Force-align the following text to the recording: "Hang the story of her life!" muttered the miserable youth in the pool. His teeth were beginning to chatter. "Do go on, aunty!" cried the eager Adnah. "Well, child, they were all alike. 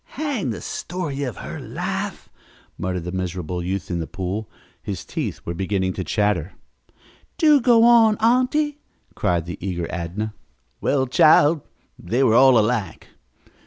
"Hang 0.17 0.49
the 0.49 0.61
story 0.61 1.21
of 1.21 1.37
her 1.37 1.59
life!" 1.59 2.27
muttered 2.75 3.03
the 3.03 3.11
miserable 3.11 3.61
youth 3.63 3.91
in 3.91 3.99
the 3.99 4.07
pool. 4.07 4.49
His 4.81 5.05
teeth 5.05 5.41
were 5.45 5.53
beginning 5.53 5.93
to 5.93 6.03
chatter. 6.03 6.53
"Do 7.37 7.61
go 7.61 7.83
on, 7.83 8.17
aunty!" 8.19 8.79
cried 9.13 9.45
the 9.45 9.59
eager 9.61 9.85
Adnah. 9.91 10.33
"Well, 10.81 11.05
child, 11.05 11.61
they 11.99 12.23
were 12.23 12.33
all 12.33 12.57
alike. 12.57 13.09